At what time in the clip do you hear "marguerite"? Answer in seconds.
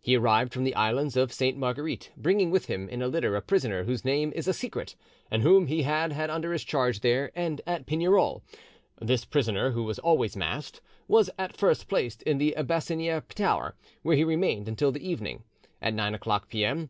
1.56-2.10